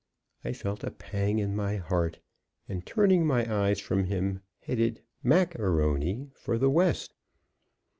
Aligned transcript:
I 0.43 0.51
felt 0.53 0.83
a 0.83 0.89
pang 0.89 1.37
in 1.37 1.55
my 1.55 1.75
heart, 1.75 2.17
and 2.67 2.83
turning 2.83 3.23
my 3.23 3.45
eyes 3.67 3.79
from 3.79 4.05
him, 4.05 4.41
headed 4.61 5.03
Mac 5.21 5.53
A'Rony 5.59 6.31
for 6.35 6.57
the 6.57 6.71
West. 6.71 7.13